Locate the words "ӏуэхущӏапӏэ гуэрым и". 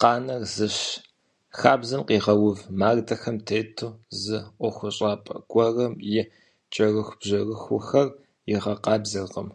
4.60-6.22